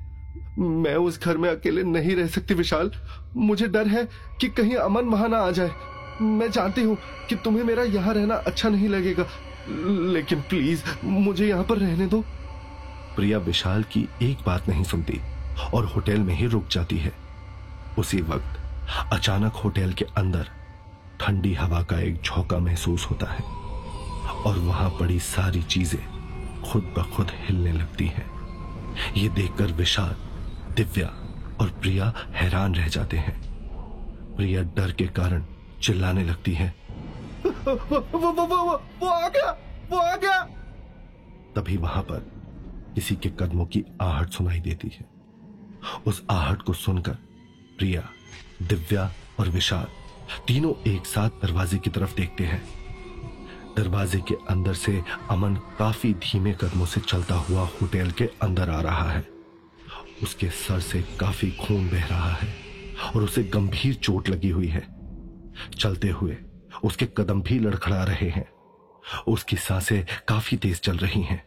मैं 0.58 0.94
उस 0.96 1.22
घर 1.22 1.36
में 1.36 1.48
अकेले 1.50 1.82
नहीं 1.82 2.16
रह 2.16 2.26
सकती 2.26 2.54
विशाल। 2.54 2.90
मुझे 3.36 3.66
डर 3.68 3.88
है 3.88 4.04
कि 4.40 4.48
कहीं 4.48 4.74
अमन 4.76 5.04
वहाँ 5.04 5.28
ना 5.28 5.38
आ 5.38 5.50
जाए। 5.50 5.70
मैं 6.22 6.50
जानती 6.50 6.82
हूँ 6.82 6.96
कि 7.28 7.36
तुम्हें 7.36 7.64
मेरा 7.64 7.82
यहाँ 7.82 8.14
रहना 8.14 8.34
अच्छा 8.46 8.68
नहीं 8.68 8.88
लगेगा। 8.88 9.26
लेकिन 10.12 10.40
प्लीज़, 10.40 10.82
मुझे 11.04 11.48
यहाँ 11.48 11.64
पर 11.64 11.78
रहने 11.78 12.06
दो। 12.06 12.20
प्रिया 13.16 13.38
विशाल 13.38 13.82
की 13.82 14.08
एक 14.22 14.38
बात 14.46 14.68
नहीं 14.68 14.84
सुनती 14.84 15.20
और 15.74 15.84
होटल 15.84 16.18
में 16.18 16.34
ही 16.34 16.46
रुक 16.46 16.68
जाती 16.70 16.98
है। 16.98 17.12
उसी 17.98 18.20
वक्त 18.22 18.58
अचानक 19.12 19.52
होटल 19.54 19.92
के 19.92 20.04
अंदर 20.16 20.48
ठंडी 21.20 21.52
हवा 21.54 21.82
का 21.82 21.98
एक 22.00 22.22
झोंका 22.22 22.58
महसूस 22.58 23.06
होता 23.10 23.26
है 23.26 23.42
और 24.42 24.58
वहाँ 24.58 24.88
पड़ी 24.90 25.18
सारी 25.20 25.62
चीज़ें 25.62 26.00
खुद 26.62 26.92
ब 26.98 27.02
खुद 27.14 27.30
हिलने 27.40 27.72
लगती 27.72 28.06
हैं। 28.06 28.26
ये 29.16 29.28
देखकर 29.28 29.72
विशाल, 29.72 30.16
दिव्या 30.76 31.06
और 31.60 31.68
प्रिया 31.80 32.12
हैरान 32.34 32.74
रह 32.74 32.88
जाते 32.88 33.16
हैं। 33.16 33.40
प्रिया 34.36 34.62
डर 34.76 34.92
के 34.92 35.06
कारण 35.16 35.44
चिल्लाने 35.82 36.24
लगती 36.24 36.52
है। 36.52 36.74
वो, 37.46 37.74
वो, 37.74 37.98
वो, 38.18 38.46
वो, 38.46 38.82
वो 39.00 39.08
आ 39.08 39.28
गया 39.28 39.50
वो 39.90 39.98
आ 39.98 40.16
गया। 40.16 40.42
तभी 41.56 41.76
वहाँ 41.76 42.02
पर 42.02 42.32
किसी 42.94 43.16
के 43.16 43.28
कदमों 43.28 43.66
की 43.66 43.84
आहट 44.00 44.30
सुनाई 44.30 44.60
देती 44.60 44.88
है। 44.88 45.04
उस 46.06 46.22
आहट 46.30 46.62
को 46.62 46.72
सुनकर 46.72 47.12
प्रिया 47.78 48.08
दिव्या 48.62 49.12
और 49.40 49.48
विशाल 49.48 49.86
तीनों 50.46 50.92
एक 50.92 51.06
साथ 51.06 51.30
दरवाजे 51.30 51.78
की 51.78 51.90
तरफ़ 51.90 52.16
देखते 52.16 52.44
हैं। 52.44 52.62
दरवाजे 53.76 54.18
के 54.18 54.34
अंदर 54.34 54.74
से 54.74 55.02
अमन 55.30 55.54
काफ़ी 55.54 56.14
धीमे 56.14 56.52
कदमों 56.52 56.86
से 56.86 57.00
चलता 57.00 57.34
हुआ 57.34 57.60
होटल 57.60 58.10
के 58.10 58.24
अंदर 58.24 58.70
आ 58.70 58.80
रहा 58.80 59.10
है। 59.10 59.28
उसके 60.22 60.48
सर 60.48 60.80
से 60.80 61.02
काफ़ी 61.02 61.50
खून 61.50 61.88
बह 61.88 62.06
रहा 62.06 62.32
है 62.32 62.54
और 63.16 63.22
उसे 63.22 63.42
गंभीर 63.42 63.94
चोट 63.94 64.28
लगी 64.28 64.48
हुई 64.48 64.68
है। 64.68 64.91
चलते 65.78 66.08
हुए 66.08 66.36
उसके 66.84 67.06
कदम 67.06 67.42
भी 67.42 67.58
लड़खड़ा 67.58 68.02
रहे 68.04 68.28
हैं। 68.28 68.48
उसकी 69.26 69.56
साँसें 69.56 70.04
काफ़ी 70.28 70.56
तेज 70.56 70.80
चल 70.80 70.96
रही 70.96 71.22
हैं 71.22 71.44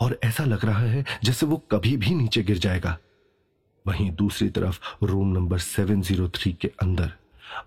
और 0.00 0.18
ऐसा 0.24 0.44
लग 0.44 0.64
रहा 0.64 0.82
है 0.82 1.04
जैसे 1.24 1.46
वो 1.46 1.56
कभी 1.56 1.96
भी 1.96 2.14
नीचे 2.14 2.42
गिर 2.42 2.58
जाएगा। 2.58 2.98
वहीं 3.86 4.10
दूसरी 4.10 4.48
तरफ़ 4.48 4.80
रूम 5.02 5.28
नंबर 5.28 5.58
703 5.58 6.52
के 6.52 6.68
अंदर 6.82 7.12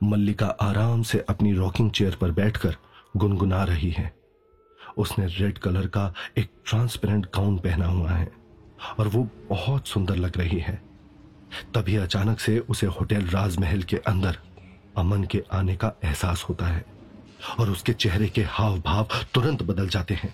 मल्लिका 0.03 0.47
आराम 0.47 1.01
से 1.01 1.25
अपनी 1.29 1.53
रॉकिंग 1.53 1.91
चेयर 1.91 2.15
पर 2.15 2.31
बैठकर 2.31 2.75
गुनगुना 3.17 3.63
रही 3.63 3.91
है। 3.91 4.15
उसने 4.97 5.25
रेड 5.27 5.57
कलर 5.57 5.87
का 5.87 6.13
एक 6.37 6.51
ट्रांसपेरेंट 6.65 7.25
गाउन 7.25 7.57
पहना 7.57 7.85
हुआ 7.85 8.11
है 8.11 8.31
और 8.99 9.07
वो 9.07 9.29
बहुत 9.49 9.87
सुंदर 9.87 10.15
लग 10.15 10.37
रही 10.37 10.59
है। 10.59 10.81
तभी 11.75 11.95
अचानक 11.95 12.39
से 12.39 12.59
उसे 12.59 12.87
होटल 12.87 13.21
राजमहल 13.21 13.83
के 13.83 13.97
अंदर 13.97 14.37
अमन 14.97 15.23
के 15.23 15.43
आने 15.51 15.75
का 15.75 15.91
एहसास 16.03 16.43
होता 16.43 16.67
है 16.67 16.85
और 17.59 17.69
उसके 17.69 17.93
चेहरे 17.93 18.27
के 18.27 18.43
हाव 18.43 18.79
भाव 18.79 19.07
तुरंत 19.33 19.63
बदल 19.63 19.87
जाते 19.87 20.13
हैं। 20.13 20.33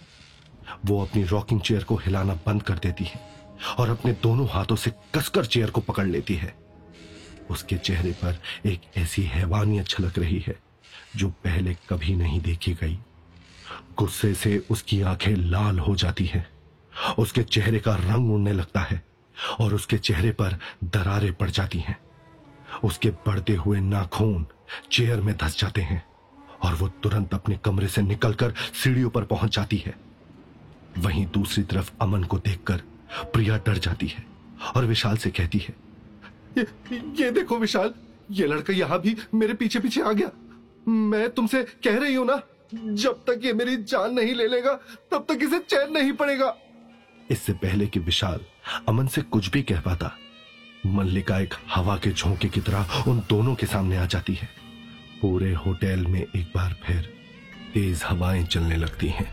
वो 0.85 1.01
अपनी 1.05 1.23
रॉकिंग 1.23 1.61
चेयर 1.61 1.83
को 1.83 1.95
हिलाना 1.95 2.33
बंद 2.33 2.63
कर 2.63 2.73
देती 2.73 3.03
है 3.03 3.21
और 3.79 3.89
अपने 3.89 4.13
दोनों 4.13 4.47
हाथों 4.49 4.75
से 4.75 4.91
कसकर 5.15 5.45
चेयर 5.45 5.69
को 5.69 5.81
पकड़ 5.81 6.07
लेती 6.07 6.35
है। 6.35 6.55
उसके 7.49 7.77
चेहरे 7.77 8.11
पर 8.11 8.39
एक 8.65 8.81
ऐसी 8.97 9.23
हैवानियत 9.23 9.87
छलक 9.87 10.19
रही 10.19 10.43
है 10.47 10.59
जो 11.15 11.29
पहले 11.29 11.73
कभी 11.89 12.15
नहीं 12.15 12.41
देखी 12.41 12.73
गई। 12.73 12.99
गुस्से 13.97 14.33
से 14.33 14.57
उसकी 14.69 15.01
आँखें 15.01 15.35
लाल 15.35 15.79
हो 15.79 15.95
जाती 15.95 16.25
हैं। 16.25 16.47
उसके 17.19 17.43
चेहरे 17.43 17.79
का 17.79 17.95
रंग 17.95 18.31
उड़ने 18.31 18.53
लगता 18.53 18.79
है 18.79 19.03
और 19.59 19.73
उसके 19.73 19.97
चेहरे 19.97 20.31
पर 20.31 20.57
दरारें 20.83 21.33
पड़ 21.33 21.49
जाती 21.49 21.79
हैं। 21.79 21.97
उसके 22.83 23.09
बढ़ते 23.25 23.53
हुए 23.55 23.79
नाखून 23.79 24.45
चेयर 24.91 25.21
में 25.21 25.35
धस 25.37 25.57
जाते 25.59 25.81
हैं 25.81 26.03
और 26.63 26.73
वो 26.75 26.87
तुरंत 27.03 27.33
अपने 27.33 27.57
कमरे 27.65 27.87
से 27.87 28.01
निकलकर 28.01 28.53
सीढ़ियों 28.83 29.09
पर 29.09 29.23
पहुँच 29.25 29.55
जाती 29.55 29.77
है। 29.77 29.95
वहीं 30.97 31.25
दूसरी 31.33 31.63
तरफ़ 31.63 31.91
अमन 32.01 32.23
को 32.23 32.37
देखकर 32.39 32.81
प्रिया 33.33 33.57
डर 33.57 33.77
जाती 33.77 34.07
है 34.07 34.23
और 34.75 34.85
विशाल 34.85 35.17
से 35.17 35.29
कहती 35.31 35.57
है 35.57 35.75
ये, 36.57 36.65
ये 37.19 37.31
देखो 37.31 37.57
विशाल 37.57 37.93
ये 38.31 38.47
लड़का 38.47 38.73
यहाँ 38.73 38.99
भी 39.01 39.15
मेरे 39.33 39.53
पीछे 39.53 39.79
पीछे 39.79 40.01
आ 40.01 40.11
गया। 40.11 40.31
मैं 40.87 41.29
तुमसे 41.29 41.63
कह 41.83 41.97
रही 41.97 42.15
हूँ 42.15 42.25
ना 42.25 42.41
जब 42.73 43.23
तक 43.27 43.45
ये 43.45 43.53
मेरी 43.53 43.75
जान 43.83 44.13
नहीं 44.13 44.33
ले 44.35 44.47
लेगा 44.47 44.73
तब 45.11 45.25
तक 45.29 45.43
इसे 45.43 45.59
चैन 45.59 45.91
नहीं 45.93 46.11
पड़ेगा। 46.13 46.55
इससे 47.31 47.53
पहले 47.53 47.87
कि 47.87 47.99
विशाल 47.99 48.39
अमन 48.87 49.07
से 49.07 49.21
कुछ 49.21 49.49
भी 49.51 49.61
कह 49.63 49.79
पाता 49.79 50.15
मल्लिका 50.85 51.37
एक 51.39 51.53
हवा 51.75 51.95
के 51.97 52.11
झोंके 52.11 52.47
की 52.49 52.61
तरह 52.61 53.03
उन 53.07 53.19
दोनों 53.29 53.55
के 53.55 53.65
सामने 53.65 53.97
आ 53.97 54.05
जाती 54.05 54.33
है। 54.33 54.49
पूरे 55.21 55.53
होटल 55.53 56.05
में 56.05 56.21
एक 56.21 56.51
बार 56.55 56.75
फिर 56.83 57.01
तेज 57.73 58.03
हवाएँ 58.05 58.43
चलने 58.43 58.75
लगती 58.75 59.07
हैं 59.07 59.27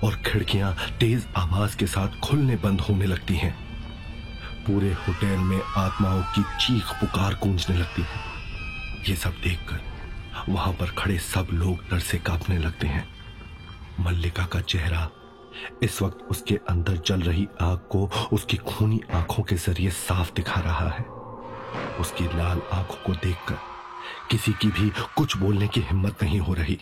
और 0.00 0.16
खिड़कियाँ 0.16 0.76
तेज 1.00 1.26
आवाज़ 1.36 1.76
के 1.76 1.86
साथ 1.86 2.08
खुलने 2.20 2.56
बंद 2.56 2.80
होने 2.80 3.06
लगती 3.06 3.36
हैं। 3.36 3.54
पूरे 4.66 4.92
होटल 4.92 5.36
में 5.38 5.60
आत्माओं 5.76 6.22
की 6.22 6.42
चीख 6.42 6.92
पुकार 7.00 7.34
गूंजने 7.34 7.76
लगती 7.76 8.02
है। 8.02 8.22
ये 9.08 9.16
सब 9.16 9.34
देखकर 9.44 9.80
वहाँ 10.48 10.72
पर 10.72 10.90
खड़े 10.90 11.18
सब 11.18 11.48
लोग 11.52 11.90
डर 11.90 11.98
से 11.98 12.18
कांपने 12.18 12.58
लगते 12.58 12.86
हैं। 12.86 13.08
मल्लिका 14.00 14.44
का 14.44 14.60
चेहरा 14.60 15.08
इस 15.82 16.02
वक्त 16.02 16.26
उसके 16.30 16.54
अंदर 16.68 16.96
जल 16.96 17.20
रही 17.20 17.46
आग 17.62 17.78
को 17.90 18.08
उसकी 18.32 18.56
खूनी 18.56 19.00
आँखों 19.14 19.42
के 19.42 19.56
ज़रिए 19.56 19.90
साफ़ 19.90 20.32
दिखा 20.32 20.60
रहा 20.60 20.88
है। 20.88 21.04
उसकी 22.00 22.24
लाल 22.24 22.60
आँखों 22.72 22.96
को 23.06 23.12
देखकर 23.12 23.58
किसी 24.30 24.52
की 24.52 24.68
भी 24.68 24.92
कुछ 25.16 25.36
बोलने 25.36 25.68
की 25.68 25.80
हिम्मत 25.80 26.22
नहीं 26.22 26.40
हो 26.40 26.54
रही। 26.54 26.78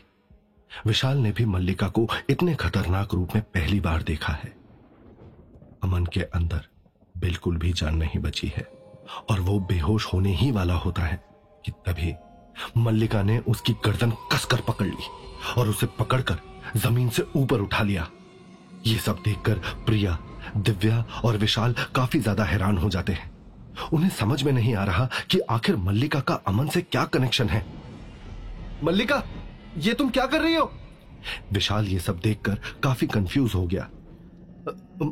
विशाल 0.86 1.18
ने 1.18 1.32
भी 1.32 1.44
मल्लिका 1.44 1.88
को 1.88 2.06
इतने 2.30 2.54
खतरनाक 2.54 3.14
रूप 3.14 3.34
में 3.34 3.42
पहली 3.44 3.80
बार 3.80 4.02
देखा 4.02 4.32
है। 4.32 4.52
अमन 5.84 6.06
के 6.06 6.20
अंदर 6.20 6.66
बिल्कुल 7.14 7.56
भी 7.56 7.72
जान 7.72 7.96
नहीं 7.96 8.20
बची 8.20 8.52
है 8.56 8.62
और 9.30 9.40
वो 9.40 9.58
बेहोश 9.60 10.12
होने 10.12 10.34
ही 10.36 10.50
वाला 10.50 10.74
होता 10.74 11.02
है 11.02 11.22
कि 11.64 11.72
तभी 11.86 12.14
मल्लिका 12.76 13.22
ने 13.22 13.38
उसकी 13.38 13.72
गर्दन 13.84 14.10
कसकर 14.32 14.60
पकड़ 14.60 14.86
ली 14.86 15.06
और 15.58 15.68
उसे 15.68 15.86
पकड़कर 15.98 16.38
ज़मीन 16.76 17.08
से 17.08 17.26
ऊपर 17.36 17.60
उठा 17.60 17.82
लिया। 17.82 18.08
ये 18.86 18.98
सब 18.98 19.18
देखकर 19.24 19.58
प्रिया, 19.86 20.18
दिव्या 20.56 21.04
और 21.24 21.36
विशाल 21.36 21.74
काफ़ी 21.94 22.20
ज़्यादा 22.20 22.44
हैरान 22.44 22.78
हो 22.78 22.90
जाते 22.90 23.12
हैं। 23.12 23.30
उन्हें 23.92 24.10
समझ 24.10 24.42
में 24.42 24.52
नहीं 24.52 24.74
आ 24.74 24.84
रहा 24.84 25.08
कि 25.30 25.38
आखिर 25.50 25.76
मल्लिका 25.76 26.20
का 26.20 26.34
अमन 26.46 26.68
से 26.68 26.80
क्या 26.80 27.04
कनेक्शन 27.04 27.48
है। 27.48 27.64
मल्लिका, 28.84 29.22
ये 29.78 29.94
तुम 29.94 30.10
क्या 30.10 30.26
कर 30.26 30.40
रही 30.40 30.54
हो? 30.54 30.70
विशाल 31.52 31.86
ये 31.86 31.98
सब 31.98 32.20
देखकर 32.20 32.58
काफ़ी 32.82 33.06
कंफ्यूज 33.06 33.54
हो 33.54 33.66
गया। 33.66 33.88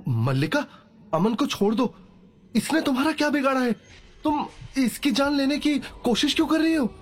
मल्लिका, 0.08 0.64
अमन 1.14 1.34
को 1.34 1.46
छोड़ 1.46 1.74
दो। 1.74 1.94
इसने 2.54 2.80
तुम्हारा 2.80 3.12
क्या 3.12 3.28
बिगाड़ा 3.30 3.60
है? 3.60 3.72
तुम 4.24 4.46
इसकी 4.78 5.10
जान 5.10 5.36
लेने 5.36 5.58
की 5.58 5.78
कोशिश 6.04 6.34
क्यों 6.34 6.46
कर 6.46 6.60
रही 6.60 6.74
हो? 6.74 6.92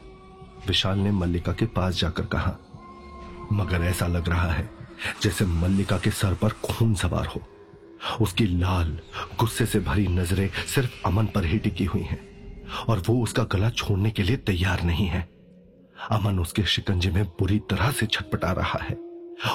विशाल 0.67 0.99
ने 0.99 1.11
मल्लिका 1.13 1.53
के 1.53 1.67
पास 1.67 2.01
जाकर 2.01 2.27
कहा, 2.27 2.57
मगर 3.53 3.85
ऐसा 3.85 4.07
लग 4.07 4.29
रहा 4.29 4.51
है 4.53 4.78
जैसे 5.23 5.45
मल्लिका 5.45 5.99
के 5.99 6.11
सर 6.11 6.35
पर 6.35 6.53
खून 6.65 6.95
सवार 6.95 7.27
हो। 7.27 7.41
उसकी 8.21 8.47
लाल, 8.47 8.99
गुस्से 9.39 9.67
से 9.67 9.81
भरी 9.81 10.07
नज़रें 10.09 10.49
सिर्फ़ 10.67 11.07
अमन 11.07 11.27
पर 11.27 11.45
ही 11.45 11.59
टिकी 11.59 11.85
हुई 11.85 12.03
हैं 12.03 12.21
और 12.85 13.03
वो 13.07 13.23
उसका 13.23 13.45
गला 13.45 13.71
छोड़ने 13.71 14.11
के 14.11 14.23
लिए 14.23 14.37
तैयार 14.37 14.83
नहीं 14.83 15.07
है। 15.07 15.29
अमन 16.11 16.39
उसके 16.39 16.63
शिकंजे 16.65 17.11
में 17.11 17.25
बुरी 17.25 17.59
तरह 17.71 17.91
से 17.91 18.07
छटपटा 18.07 18.53
रहा 18.53 18.79
है। 18.83 18.97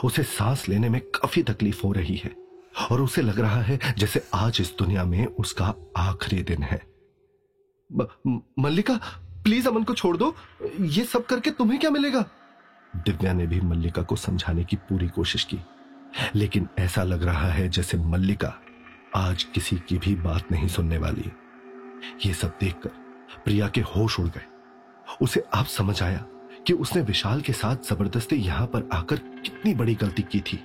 उसे 0.04 0.24
सांस 0.24 0.68
लेने 0.70 0.90
में 0.90 1.00
काफ़ी 1.02 1.44
तकलीफ़ 1.44 1.82
हो 1.84 1.92
रही 1.92 2.16
है 2.16 2.36
और 2.92 3.02
उसे 3.02 3.22
लग 3.22 3.40
रहा 3.40 3.62
है 3.62 3.80
जैसे 3.98 4.22
आज 4.34 4.58
इस 4.62 4.74
दुनिया 4.80 5.04
में 5.06 5.26
उसका 5.26 5.74
आखिरी 5.98 6.42
दिन 6.44 6.64
है। 6.64 6.82
मल्लिका, 8.60 9.00
प्लीज़ 9.44 9.68
अमन 9.68 9.84
को 9.84 9.94
छोड़ 9.94 10.16
दो। 10.18 10.36
ये 10.82 11.04
सब 11.06 11.26
करके 11.26 11.52
तुम्हें 11.52 11.80
क्या 11.80 11.90
मिलेगा? 11.90 12.26
दिव्या 12.96 13.34
ने 13.34 13.48
भी 13.48 13.62
मल्लिका 13.62 14.02
को 14.02 14.16
समझाने 14.16 14.64
की 14.64 14.76
पूरी 14.76 15.08
कोशिश 15.08 15.44
की। 15.44 15.60
लेकिन 16.36 16.68
ऐसा 16.80 17.04
लग 17.04 17.24
रहा 17.24 17.48
है 17.48 17.70
जैसे 17.70 17.98
मल्लिका 17.98 18.54
आज 19.16 19.44
किसी 19.44 19.76
की 19.88 19.98
भी 19.98 20.16
बात 20.16 20.52
नहीं 20.52 20.68
सुनने 20.68 20.98
वाली। 20.98 21.32
ये 22.26 22.34
सब 22.34 22.58
देखकर 22.62 22.90
प्रिया 23.46 23.68
के 23.68 23.82
होश 23.82 24.20
उड़ 24.20 24.28
गए। 24.28 24.46
उसे 25.22 25.44
अब 25.54 25.66
समझ 25.66 26.04
आया 26.04 26.26
कि 26.68 26.74
उसने 26.74 27.02
विशाल 27.02 27.42
के 27.42 27.54
साथ 27.54 27.76
ज़बरदस्ती 27.76 28.36
यहाँ 28.36 28.68
पर 28.68 28.90
आकर 28.94 29.16
कितनी 29.16 29.74
बड़ी 29.74 29.96
गलती 29.96 30.22
की 30.22 30.40
थी। 30.40 30.60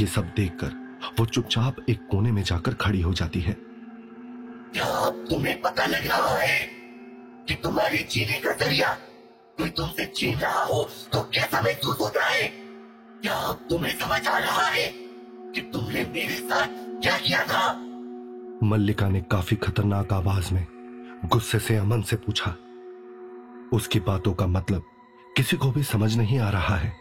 ये 0.00 0.06
सब 0.06 0.32
देखकर 0.36 1.00
वो 1.20 1.26
चुपचाप 1.26 1.76
एक 1.88 2.06
कोने 2.10 2.32
में 2.32 2.42
जाकर 2.42 2.74
खड़ी 2.74 3.00
हो 3.00 3.12
जाती 3.14 3.40
है। 3.40 3.52
क्या 4.72 5.10
तुम्हें 5.10 5.60
पता 5.60 5.86
लग 5.86 6.06
रहा 6.06 6.36
है 6.38 6.58
कि 7.48 7.54
तुम्हारे 7.54 7.98
जीने 8.10 8.40
का 8.40 8.52
ज़रिया 8.52 8.96
कोई 9.58 9.68
तुमसे 9.68 10.04
छीन 10.16 10.38
रहा 10.38 10.62
हो 10.64 10.82
तो 11.12 11.20
कैसा 11.34 11.60
महसूस 11.62 12.00
होता 12.00 12.24
है? 12.24 12.42
क्या 13.22 13.52
तुम्हें 13.70 13.92
समझ 13.98 14.26
आ 14.28 14.38
रहा 14.38 14.66
है 14.66 14.86
कि 15.54 15.60
तुमने 15.72 16.04
मेरे 16.04 16.34
साथ 16.34 16.66
क्या 17.02 17.16
किया 17.18 17.42
था? 17.42 17.72
मल्लिका 18.62 19.08
ने 19.08 19.20
काफ़ी 19.20 19.56
खतरनाक 19.56 20.12
आवाज़ 20.12 20.52
में 20.54 20.66
गुस्से 21.24 21.58
से 21.58 21.76
अमन 21.76 22.02
से 22.02 22.16
पूछा 22.16 22.50
उसकी 23.72 24.00
बातों 24.00 24.32
का 24.34 24.46
मतलब 24.46 24.82
किसी 25.36 25.56
को 25.56 25.70
भी 25.72 25.82
समझ 25.82 26.16
नहीं 26.16 26.38
आ 26.38 26.50
रहा 26.50 26.76
है। 26.76 26.92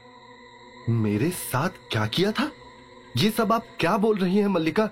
मेरे 0.90 1.30
साथ 1.30 1.70
क्या 1.92 2.06
किया 2.08 2.32
था? 2.32 2.50
ये 3.18 3.30
सब 3.30 3.52
आप 3.54 3.66
क्या 3.80 3.98
बोल 3.98 4.18
रही 4.18 4.38
हैं 4.38 4.48
मल्लिका? 4.48 4.90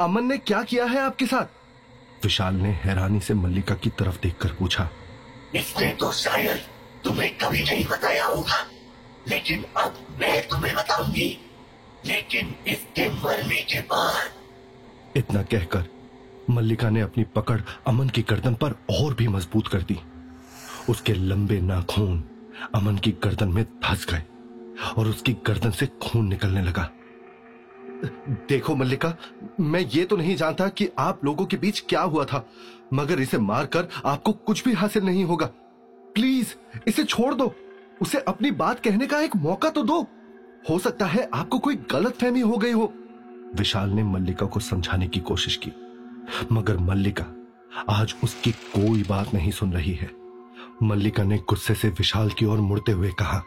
अमन 0.00 0.24
ने 0.24 0.38
क्या 0.38 0.62
किया 0.62 0.84
है 0.84 1.00
आपके 1.00 1.26
साथ? 1.26 1.46
विशाल 2.24 2.54
ने 2.54 2.68
हैरानी 2.84 3.20
से 3.20 3.34
मल्लिका 3.34 3.74
की 3.74 3.90
तरफ़ 3.90 4.20
देखकर 4.22 4.48
पूछा 4.48 4.88
इसने 5.54 5.88
तो 5.90 6.12
शायद 6.12 6.60
तुम्हें 7.04 7.38
कभी 7.38 7.62
नहीं 7.62 7.84
बताया 7.84 8.24
होगा। 8.24 8.66
लेकिन 9.28 9.64
अब 9.76 9.94
मैं 10.20 10.48
तुम्हें 10.48 10.74
बताऊँगी। 10.74 11.38
लेकिन 12.06 12.54
इसके 12.66 13.08
मरने 13.08 13.62
के 13.62 13.80
बाद। 13.80 14.30
इतना 15.16 15.42
कहकर 15.42 15.84
मल्लिका 16.50 16.90
ने 16.90 17.00
अपनी 17.00 17.24
पकड़ 17.24 17.60
अमन 17.86 18.08
की 18.08 18.22
गर्दन 18.22 18.54
पर 18.54 18.70
और 18.90 19.14
भी 19.14 19.28
मज़बूत 19.28 19.68
कर 19.68 19.82
दी। 19.82 19.98
उसके 20.88 21.12
लंबे 21.12 21.60
नाखून 21.60 22.24
अमन 22.74 22.98
की 22.98 23.10
गर्दन 23.10 23.48
में 23.48 23.64
धस 23.64 24.06
गए 24.10 24.22
और 24.96 25.08
उसकी 25.08 25.32
गर्दन 25.32 25.70
से 25.70 25.86
खून 25.86 26.26
निकलने 26.26 26.62
लगा। 26.62 26.90
देखो 28.48 28.76
मल्लिका, 28.76 29.16
मैं 29.60 29.80
ये 29.80 30.04
तो 30.04 30.16
नहीं 30.16 30.36
जानता 30.36 30.68
कि 30.68 30.88
आप 30.98 31.24
लोगों 31.24 31.46
के 31.46 31.56
बीच 31.56 31.84
क्या 31.88 32.00
हुआ 32.00 32.24
था, 32.24 32.48
मगर 32.94 33.20
इसे 33.20 33.38
मारकर 33.38 33.88
आपको 34.04 34.32
कुछ 34.32 34.64
भी 34.64 34.72
हासिल 34.72 35.04
नहीं 35.04 35.24
होगा। 35.24 35.50
प्लीज़ 36.14 36.54
इसे 36.88 37.04
छोड़ 37.04 37.34
दो। 37.34 37.54
उसे 38.02 38.18
अपनी 38.18 38.50
बात 38.50 38.80
कहने 38.80 39.06
का 39.06 39.20
एक 39.20 39.36
मौका 39.36 39.70
तो 39.70 39.82
दो। 39.82 40.00
हो 40.70 40.78
सकता 40.78 41.06
है 41.06 41.28
आपको 41.34 41.58
कोई 41.58 41.76
गलत 41.90 42.18
फहमी 42.20 42.40
हो 42.40 42.56
गई 42.56 42.72
हो। 42.72 42.92
विशाल 43.56 43.90
ने 43.90 44.02
मल्लिका 44.02 44.46
को 44.46 44.60
समझाने 44.60 45.08
की 45.08 45.20
कोशिश 45.20 45.56
की। 45.64 45.72
मगर 46.52 46.76
मल्लिका 46.80 47.24
आज 47.90 48.14
उसकी 48.24 48.52
कोई 48.52 49.02
बात 49.02 49.34
नहीं 49.34 49.50
सुन 49.50 49.72
रही 49.72 49.94
है। 49.94 50.10
मल्लिका 50.82 51.22
ने 51.22 51.38
गुस्से 51.48 51.74
से 51.74 51.88
विशाल 51.88 52.30
की 52.30 52.44
ओर 52.44 52.58
मुड़ते 52.60 52.92
हुए 52.92 53.10
कहा 53.18 53.42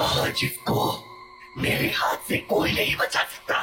आज 0.00 0.40
इसको 0.44 0.92
मेरे 1.58 1.88
हाथ 1.88 2.28
से 2.28 2.36
कोई 2.48 2.72
नहीं 2.72 2.96
बचा 2.96 3.22
सकता। 3.22 3.56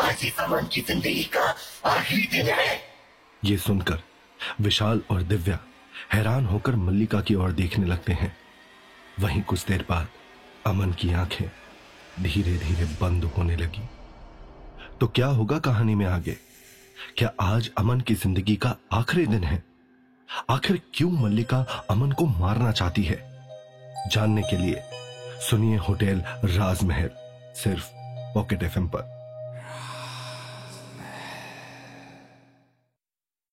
आज 0.00 0.24
इस 0.24 0.38
अमन 0.40 0.66
की 0.66 0.80
ज़िंदगी 0.80 1.24
का 1.36 1.44
आखिरी 1.86 2.22
दिन 2.32 2.46
है। 2.46 2.80
ये 3.44 3.56
सुनकर 3.56 4.02
विशाल 4.60 5.02
और 5.10 5.22
दिव्या 5.22 5.58
हैरान 6.12 6.46
होकर 6.46 6.76
मल्लिका 6.76 7.20
की 7.20 7.34
ओर 7.34 7.52
देखने 7.52 7.86
लगते 7.86 8.12
हैं। 8.12 8.36
वहीं 9.20 9.42
कुछ 9.42 9.66
देर 9.66 9.84
बाद 9.90 10.08
अमन 10.66 10.92
की 10.92 11.12
आँखें 11.12 11.50
धीरे 12.22 12.56
धीरे 12.58 12.84
बंद 12.84 13.24
होने 13.24 13.56
लगी। 13.56 13.88
तो 15.00 15.06
क्या 15.06 15.26
होगा 15.26 15.58
कहानी 15.58 15.94
में 15.94 16.06
आगे? 16.06 16.36
क्या 17.16 17.32
आज 17.40 17.70
अमन 17.78 18.00
की 18.00 18.14
ज़िंदगी 18.14 18.56
का 18.56 18.76
आखिरी 18.92 19.26
दिन 19.26 19.44
है? 19.44 19.62
आखिर 20.50 20.80
क्यों 20.94 21.10
मल्लिका 21.10 21.60
अमन 21.90 22.12
को 22.12 22.26
मारना 22.26 22.72
चाहती 22.72 23.02
है? 23.02 23.16
जानने 24.12 24.42
के 24.42 24.56
लिए 24.56 24.82
सुनिए 25.50 25.76
होटल 25.76 26.22
राजमहल, 26.44 27.10
सिर्फ़ 27.54 27.88
पॉकेट 28.34 28.62
एफएम 28.62 28.88
पर। 28.88 29.21